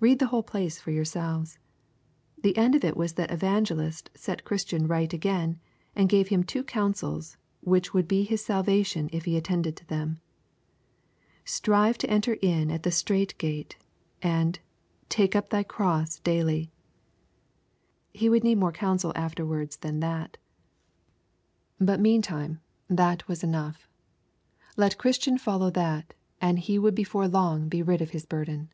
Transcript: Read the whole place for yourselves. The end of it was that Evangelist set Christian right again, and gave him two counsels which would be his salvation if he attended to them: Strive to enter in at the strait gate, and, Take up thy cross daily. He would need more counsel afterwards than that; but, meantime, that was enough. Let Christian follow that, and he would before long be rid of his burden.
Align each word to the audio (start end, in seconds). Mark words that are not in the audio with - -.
Read 0.00 0.18
the 0.18 0.26
whole 0.26 0.42
place 0.42 0.78
for 0.78 0.90
yourselves. 0.90 1.58
The 2.42 2.54
end 2.58 2.74
of 2.74 2.84
it 2.84 2.94
was 2.94 3.14
that 3.14 3.30
Evangelist 3.30 4.10
set 4.14 4.44
Christian 4.44 4.86
right 4.86 5.10
again, 5.10 5.58
and 5.96 6.10
gave 6.10 6.28
him 6.28 6.42
two 6.44 6.62
counsels 6.62 7.38
which 7.62 7.94
would 7.94 8.06
be 8.06 8.22
his 8.22 8.44
salvation 8.44 9.08
if 9.14 9.24
he 9.24 9.34
attended 9.34 9.78
to 9.78 9.86
them: 9.86 10.20
Strive 11.46 11.96
to 11.96 12.10
enter 12.10 12.34
in 12.42 12.70
at 12.70 12.82
the 12.82 12.90
strait 12.90 13.38
gate, 13.38 13.78
and, 14.20 14.58
Take 15.08 15.34
up 15.34 15.48
thy 15.48 15.62
cross 15.62 16.18
daily. 16.18 16.70
He 18.12 18.28
would 18.28 18.44
need 18.44 18.58
more 18.58 18.72
counsel 18.72 19.10
afterwards 19.16 19.78
than 19.78 20.00
that; 20.00 20.36
but, 21.80 21.98
meantime, 21.98 22.60
that 22.90 23.26
was 23.26 23.42
enough. 23.42 23.88
Let 24.76 24.98
Christian 24.98 25.38
follow 25.38 25.70
that, 25.70 26.12
and 26.42 26.58
he 26.58 26.78
would 26.78 26.94
before 26.94 27.26
long 27.26 27.70
be 27.70 27.82
rid 27.82 28.02
of 28.02 28.10
his 28.10 28.26
burden. 28.26 28.68